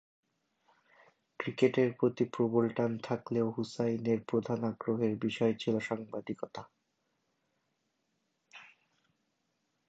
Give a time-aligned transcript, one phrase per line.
[1.39, 6.61] ক্রিকেটের প্রতি প্রবল টান থাকলেও হুসাইনের প্রধান আগ্রহের বিষয় ছিল সাংবাদিকতা।